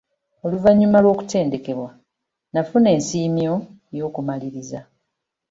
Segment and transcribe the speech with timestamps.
[0.45, 1.89] Oluvannyuma lw'okutendekebwa,
[2.53, 3.53] nafuna ensiimyo
[3.97, 4.79] y'okumaliriza.